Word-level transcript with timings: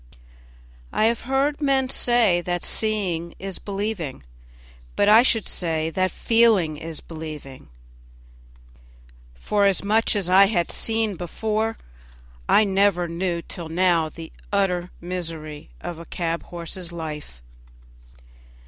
I 0.91 1.05
have 1.05 1.21
heard 1.29 1.61
men 1.61 1.87
say 1.87 2.41
that 2.41 2.63
seeing 2.63 3.35
is 3.37 3.59
believing; 3.59 4.23
but 4.95 5.07
I 5.07 5.21
should 5.21 5.47
say 5.47 5.91
that 5.91 6.09
feeling 6.09 6.75
is 6.77 7.01
believing; 7.01 7.69
for 9.35 9.69
much 9.83 10.15
as 10.15 10.27
I 10.27 10.47
had 10.47 10.71
seen 10.71 11.17
before, 11.17 11.77
I 12.49 12.63
never 12.63 13.07
knew 13.07 13.43
till 13.43 13.69
now 13.69 14.09
the 14.09 14.33
utter 14.51 14.89
misery 14.99 15.69
of 15.81 15.99
a 15.99 16.05
cab 16.05 16.45
horse's 16.45 16.91
life. 16.91 17.43